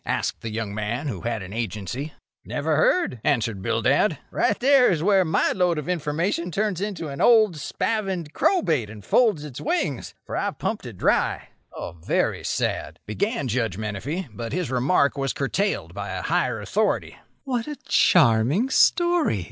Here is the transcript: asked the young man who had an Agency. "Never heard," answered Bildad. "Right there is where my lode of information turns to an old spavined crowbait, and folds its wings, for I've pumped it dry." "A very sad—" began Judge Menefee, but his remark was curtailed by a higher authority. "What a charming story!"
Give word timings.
asked 0.05 0.41
the 0.41 0.49
young 0.51 0.73
man 0.73 1.07
who 1.07 1.21
had 1.21 1.43
an 1.43 1.53
Agency. 1.53 2.11
"Never 2.43 2.75
heard," 2.75 3.21
answered 3.23 3.61
Bildad. 3.61 4.17
"Right 4.31 4.59
there 4.59 4.89
is 4.89 5.03
where 5.03 5.23
my 5.23 5.51
lode 5.51 5.77
of 5.77 5.87
information 5.87 6.49
turns 6.49 6.79
to 6.81 7.07
an 7.09 7.21
old 7.21 7.55
spavined 7.57 8.33
crowbait, 8.33 8.89
and 8.89 9.05
folds 9.05 9.43
its 9.43 9.61
wings, 9.61 10.15
for 10.25 10.35
I've 10.35 10.57
pumped 10.57 10.87
it 10.87 10.97
dry." 10.97 11.49
"A 11.77 11.93
very 11.93 12.43
sad—" 12.43 12.97
began 13.05 13.47
Judge 13.47 13.77
Menefee, 13.77 14.27
but 14.33 14.53
his 14.53 14.71
remark 14.71 15.19
was 15.19 15.33
curtailed 15.33 15.93
by 15.93 16.09
a 16.09 16.23
higher 16.23 16.59
authority. 16.59 17.17
"What 17.43 17.67
a 17.67 17.75
charming 17.85 18.71
story!" 18.71 19.39